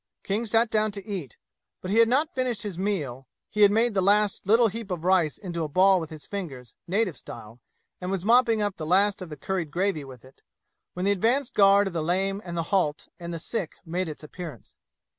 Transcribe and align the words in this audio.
King 0.23 0.47
sat 0.47 0.71
down 0.71 0.89
to 0.93 1.05
eat, 1.05 1.37
but 1.79 1.91
he 1.91 1.97
had 1.97 2.09
not 2.09 2.33
finished 2.33 2.63
his 2.63 2.75
meal 2.75 3.27
he 3.51 3.61
had 3.61 3.69
made 3.69 3.93
the 3.93 4.01
last 4.01 4.47
little 4.47 4.67
heap 4.67 4.89
of 4.89 5.03
rice 5.03 5.37
into 5.37 5.63
a 5.63 5.67
ball 5.67 5.99
with 5.99 6.09
his 6.09 6.25
fingers, 6.25 6.73
native 6.87 7.15
style, 7.15 7.59
and 8.01 8.09
was 8.09 8.25
mopping 8.25 8.63
up 8.63 8.77
the 8.77 8.85
last 8.87 9.21
of 9.21 9.29
the 9.29 9.37
curried 9.37 9.69
gravy 9.69 10.03
with 10.03 10.25
it 10.25 10.41
when 10.93 11.05
the 11.05 11.11
advance 11.11 11.51
guard 11.51 11.85
of 11.85 11.93
the 11.93 12.01
lame 12.01 12.41
and 12.43 12.57
the 12.57 12.63
halt 12.73 13.09
and 13.19 13.31
the 13.31 13.37
sick 13.37 13.75
made 13.85 14.09
its 14.09 14.23
appearance. 14.23 14.73